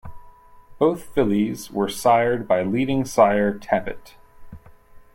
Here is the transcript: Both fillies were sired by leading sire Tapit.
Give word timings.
Both 0.79 1.03
fillies 1.03 1.69
were 1.69 1.87
sired 1.87 2.47
by 2.47 2.63
leading 2.63 3.05
sire 3.05 3.53
Tapit. 3.59 4.15